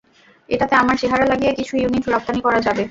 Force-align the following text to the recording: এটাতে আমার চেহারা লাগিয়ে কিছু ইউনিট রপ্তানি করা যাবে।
এটাতে 0.49 0.75
আমার 0.75 0.95
চেহারা 0.97 1.25
লাগিয়ে 1.25 1.57
কিছু 1.59 1.73
ইউনিট 1.77 2.05
রপ্তানি 2.07 2.39
করা 2.41 2.59
যাবে। 2.61 2.79